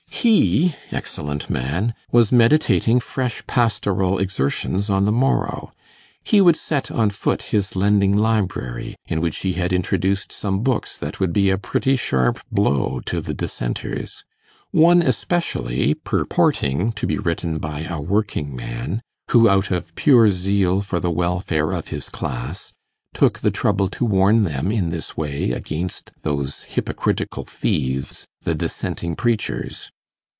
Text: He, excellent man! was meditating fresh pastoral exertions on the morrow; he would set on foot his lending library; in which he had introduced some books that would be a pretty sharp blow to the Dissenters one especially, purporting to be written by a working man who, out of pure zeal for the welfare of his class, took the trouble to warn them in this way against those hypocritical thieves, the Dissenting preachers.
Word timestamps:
He, 0.23 0.75
excellent 0.91 1.49
man! 1.49 1.95
was 2.11 2.31
meditating 2.31 2.99
fresh 2.99 3.43
pastoral 3.47 4.19
exertions 4.19 4.87
on 4.87 5.05
the 5.05 5.11
morrow; 5.11 5.71
he 6.23 6.41
would 6.41 6.55
set 6.55 6.91
on 6.91 7.09
foot 7.09 7.41
his 7.43 7.75
lending 7.75 8.15
library; 8.15 8.97
in 9.07 9.19
which 9.19 9.39
he 9.39 9.53
had 9.53 9.73
introduced 9.73 10.31
some 10.31 10.61
books 10.61 10.95
that 10.99 11.19
would 11.19 11.33
be 11.33 11.49
a 11.49 11.57
pretty 11.57 11.95
sharp 11.95 12.39
blow 12.51 13.01
to 13.07 13.19
the 13.19 13.33
Dissenters 13.33 14.23
one 14.69 15.01
especially, 15.01 15.95
purporting 15.95 16.91
to 16.91 17.07
be 17.07 17.17
written 17.17 17.57
by 17.57 17.81
a 17.85 17.99
working 17.99 18.55
man 18.55 19.01
who, 19.31 19.49
out 19.49 19.71
of 19.71 19.95
pure 19.95 20.29
zeal 20.29 20.81
for 20.81 20.99
the 20.99 21.09
welfare 21.09 21.71
of 21.71 21.87
his 21.87 22.09
class, 22.09 22.73
took 23.15 23.39
the 23.39 23.49
trouble 23.49 23.87
to 23.87 24.05
warn 24.05 24.43
them 24.43 24.71
in 24.71 24.89
this 24.89 25.17
way 25.17 25.49
against 25.49 26.11
those 26.21 26.61
hypocritical 26.65 27.43
thieves, 27.43 28.27
the 28.43 28.53
Dissenting 28.53 29.15
preachers. 29.15 29.89